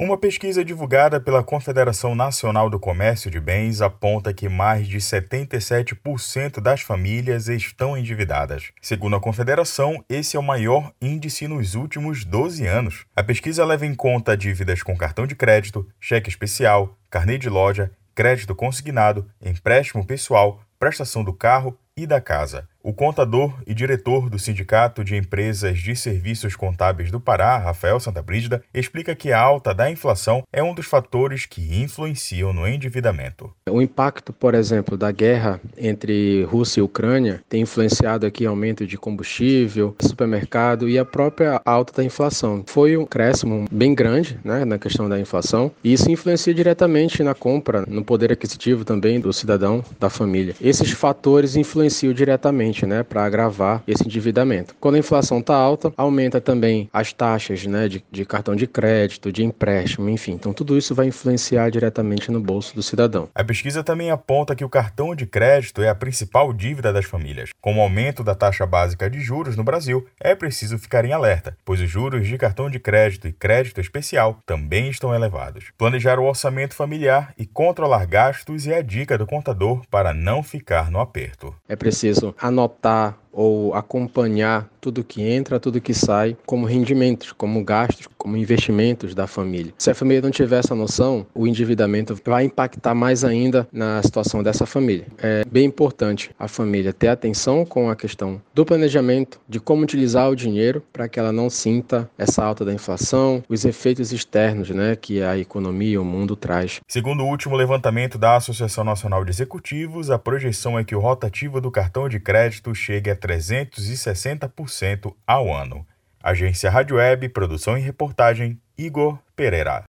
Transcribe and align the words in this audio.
Uma 0.00 0.16
pesquisa 0.16 0.64
divulgada 0.64 1.20
pela 1.20 1.42
Confederação 1.42 2.14
Nacional 2.14 2.70
do 2.70 2.78
Comércio 2.78 3.28
de 3.28 3.40
Bens 3.40 3.82
aponta 3.82 4.32
que 4.32 4.48
mais 4.48 4.86
de 4.86 4.98
77% 4.98 6.60
das 6.60 6.82
famílias 6.82 7.48
estão 7.48 7.96
endividadas. 7.96 8.70
Segundo 8.80 9.16
a 9.16 9.20
Confederação, 9.20 10.04
esse 10.08 10.36
é 10.36 10.38
o 10.38 10.42
maior 10.42 10.92
índice 11.02 11.48
nos 11.48 11.74
últimos 11.74 12.24
12 12.24 12.64
anos. 12.64 13.06
A 13.16 13.24
pesquisa 13.24 13.64
leva 13.64 13.86
em 13.86 13.94
conta 13.94 14.36
dívidas 14.36 14.84
com 14.84 14.96
cartão 14.96 15.26
de 15.26 15.34
crédito, 15.34 15.84
cheque 15.98 16.30
especial, 16.30 16.96
carnê 17.10 17.36
de 17.36 17.48
loja, 17.48 17.90
crédito 18.14 18.54
consignado, 18.54 19.28
empréstimo 19.44 20.06
pessoal, 20.06 20.60
prestação 20.78 21.24
do 21.24 21.32
carro 21.32 21.76
e 21.96 22.06
da 22.06 22.20
casa. 22.20 22.68
O 22.80 22.92
contador 22.92 23.52
e 23.66 23.74
diretor 23.74 24.30
do 24.30 24.38
Sindicato 24.38 25.02
de 25.02 25.16
Empresas 25.16 25.78
de 25.80 25.96
Serviços 25.96 26.54
Contábeis 26.54 27.10
do 27.10 27.18
Pará, 27.18 27.58
Rafael 27.58 27.98
Santabrígida, 27.98 28.62
explica 28.72 29.16
que 29.16 29.32
a 29.32 29.40
alta 29.40 29.74
da 29.74 29.90
inflação 29.90 30.44
é 30.52 30.62
um 30.62 30.72
dos 30.72 30.86
fatores 30.86 31.44
que 31.44 31.82
influenciam 31.82 32.52
no 32.52 32.68
endividamento. 32.68 33.52
O 33.68 33.82
impacto, 33.82 34.32
por 34.32 34.54
exemplo, 34.54 34.96
da 34.96 35.10
guerra 35.10 35.60
entre 35.76 36.44
Rússia 36.44 36.78
e 36.78 36.82
Ucrânia 36.82 37.42
tem 37.48 37.62
influenciado 37.62 38.24
aqui 38.24 38.46
aumento 38.46 38.86
de 38.86 38.96
combustível, 38.96 39.96
supermercado 40.00 40.88
e 40.88 40.98
a 40.98 41.04
própria 41.04 41.60
alta 41.64 41.92
da 41.92 42.04
inflação. 42.04 42.62
Foi 42.64 42.96
um 42.96 43.04
crescimento 43.04 43.68
bem 43.72 43.92
grande 43.92 44.38
né, 44.44 44.64
na 44.64 44.78
questão 44.78 45.08
da 45.08 45.18
inflação 45.18 45.72
e 45.82 45.92
isso 45.92 46.10
influencia 46.10 46.54
diretamente 46.54 47.24
na 47.24 47.34
compra, 47.34 47.84
no 47.88 48.04
poder 48.04 48.30
aquisitivo 48.30 48.84
também 48.84 49.18
do 49.18 49.32
cidadão, 49.32 49.84
da 49.98 50.08
família. 50.08 50.54
Esses 50.60 50.92
fatores 50.92 51.56
influenciam 51.56 52.12
diretamente 52.12 52.67
né, 52.86 53.02
para 53.02 53.24
agravar 53.24 53.82
esse 53.86 54.04
endividamento. 54.04 54.74
Quando 54.80 54.96
a 54.96 54.98
inflação 54.98 55.38
está 55.38 55.56
alta, 55.56 55.92
aumenta 55.96 56.40
também 56.40 56.88
as 56.92 57.12
taxas 57.12 57.64
né, 57.66 57.88
de, 57.88 58.04
de 58.10 58.24
cartão 58.24 58.54
de 58.54 58.66
crédito, 58.66 59.32
de 59.32 59.44
empréstimo, 59.44 60.08
enfim. 60.08 60.32
Então, 60.32 60.52
tudo 60.52 60.76
isso 60.76 60.94
vai 60.94 61.06
influenciar 61.06 61.70
diretamente 61.70 62.30
no 62.30 62.40
bolso 62.40 62.74
do 62.74 62.82
cidadão. 62.82 63.28
A 63.34 63.44
pesquisa 63.44 63.82
também 63.82 64.10
aponta 64.10 64.54
que 64.54 64.64
o 64.64 64.68
cartão 64.68 65.14
de 65.14 65.26
crédito 65.26 65.82
é 65.82 65.88
a 65.88 65.94
principal 65.94 66.52
dívida 66.52 66.92
das 66.92 67.04
famílias. 67.04 67.50
Com 67.60 67.78
o 67.78 67.80
aumento 67.80 68.22
da 68.22 68.34
taxa 68.34 68.66
básica 68.66 69.08
de 69.08 69.20
juros 69.20 69.56
no 69.56 69.64
Brasil, 69.64 70.06
é 70.20 70.34
preciso 70.34 70.78
ficar 70.78 71.04
em 71.04 71.12
alerta, 71.12 71.56
pois 71.64 71.80
os 71.80 71.88
juros 71.88 72.26
de 72.26 72.36
cartão 72.38 72.70
de 72.70 72.78
crédito 72.78 73.28
e 73.28 73.32
crédito 73.32 73.80
especial 73.80 74.38
também 74.46 74.88
estão 74.88 75.14
elevados. 75.14 75.66
Planejar 75.76 76.18
o 76.18 76.24
orçamento 76.24 76.74
familiar 76.74 77.32
e 77.38 77.46
controlar 77.46 78.06
gastos 78.06 78.66
é 78.66 78.78
a 78.78 78.82
dica 78.82 79.16
do 79.16 79.26
contador 79.26 79.82
para 79.90 80.12
não 80.12 80.42
ficar 80.42 80.90
no 80.90 81.00
aperto. 81.00 81.54
É 81.68 81.76
preciso 81.76 82.34
anotar 82.38 82.57
없다. 82.62 83.18
Ou 83.38 83.72
acompanhar 83.72 84.68
tudo 84.80 85.04
que 85.04 85.22
entra, 85.22 85.60
tudo 85.60 85.80
que 85.80 85.94
sai, 85.94 86.36
como 86.44 86.66
rendimentos, 86.66 87.30
como 87.30 87.62
gastos, 87.62 88.08
como 88.18 88.36
investimentos 88.36 89.14
da 89.14 89.28
família. 89.28 89.72
Se 89.78 89.90
a 89.90 89.94
família 89.94 90.22
não 90.22 90.30
tiver 90.30 90.58
essa 90.58 90.74
noção, 90.74 91.24
o 91.34 91.46
endividamento 91.46 92.18
vai 92.24 92.44
impactar 92.44 92.94
mais 92.94 93.22
ainda 93.22 93.68
na 93.72 94.02
situação 94.02 94.42
dessa 94.42 94.66
família. 94.66 95.06
É 95.18 95.44
bem 95.48 95.66
importante 95.66 96.30
a 96.38 96.48
família 96.48 96.92
ter 96.92 97.08
atenção 97.08 97.64
com 97.64 97.88
a 97.88 97.94
questão 97.94 98.40
do 98.52 98.64
planejamento, 98.64 99.40
de 99.48 99.60
como 99.60 99.82
utilizar 99.82 100.28
o 100.30 100.36
dinheiro 100.36 100.82
para 100.92 101.08
que 101.08 101.20
ela 101.20 101.30
não 101.30 101.48
sinta 101.48 102.10
essa 102.18 102.44
alta 102.44 102.64
da 102.64 102.72
inflação, 102.72 103.44
os 103.48 103.64
efeitos 103.64 104.12
externos, 104.12 104.70
né, 104.70 104.96
que 104.96 105.22
a 105.22 105.38
economia 105.38 106.00
o 106.00 106.04
mundo 106.04 106.34
traz. 106.34 106.80
Segundo 106.88 107.22
o 107.22 107.28
último 107.28 107.54
levantamento 107.54 108.18
da 108.18 108.36
Associação 108.36 108.82
Nacional 108.82 109.24
de 109.24 109.30
Executivos, 109.30 110.10
a 110.10 110.18
projeção 110.18 110.76
é 110.76 110.82
que 110.82 110.96
o 110.96 111.00
rotativo 111.00 111.60
do 111.60 111.70
cartão 111.70 112.08
de 112.08 112.18
crédito 112.18 112.74
chegue 112.74 113.10
a 113.10 113.16
360% 113.28 115.14
ao 115.26 115.52
ano. 115.52 115.86
Agência 116.22 116.70
Rádio 116.70 116.96
Web, 116.96 117.28
produção 117.28 117.76
e 117.76 117.80
reportagem, 117.80 118.60
Igor 118.76 119.18
Pereira. 119.36 119.84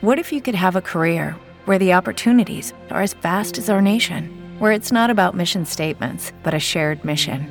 What 0.00 0.18
if 0.18 0.32
you 0.32 0.42
could 0.42 0.56
have 0.56 0.76
a 0.76 0.82
career 0.82 1.36
where 1.66 1.78
the 1.78 1.94
opportunities 1.94 2.74
are 2.90 3.02
as 3.02 3.14
vast 3.14 3.58
as 3.58 3.70
our 3.70 3.80
nation, 3.80 4.28
where 4.58 4.72
it's 4.72 4.92
not 4.92 5.10
about 5.10 5.36
mission 5.36 5.64
statements, 5.64 6.32
but 6.42 6.52
a 6.52 6.58
shared 6.58 7.02
mission? 7.04 7.46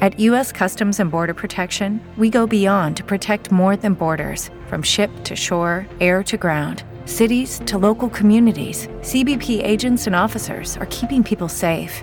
At 0.00 0.18
U.S. 0.18 0.50
Customs 0.50 0.98
and 0.98 1.12
Border 1.12 1.34
Protection, 1.34 2.00
we 2.16 2.28
go 2.28 2.44
beyond 2.44 2.96
to 2.96 3.04
protect 3.04 3.52
more 3.52 3.76
than 3.76 3.94
borders 3.94 4.50
from 4.66 4.82
ship 4.82 5.10
to 5.24 5.36
shore, 5.36 5.86
air 6.00 6.24
to 6.24 6.36
ground. 6.36 6.82
Cities 7.04 7.60
to 7.66 7.78
local 7.78 8.08
communities, 8.08 8.88
CBP 9.02 9.62
agents 9.62 10.08
and 10.08 10.16
officers 10.16 10.76
are 10.78 10.86
keeping 10.86 11.22
people 11.22 11.48
safe. 11.48 12.02